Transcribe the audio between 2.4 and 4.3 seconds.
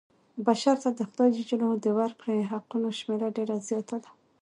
حقونو شمېره ډېره زیاته ده.